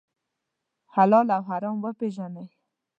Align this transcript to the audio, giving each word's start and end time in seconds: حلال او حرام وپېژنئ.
حلال 0.93 1.27
او 1.35 1.41
حرام 1.49 1.77
وپېژنئ. 1.81 2.47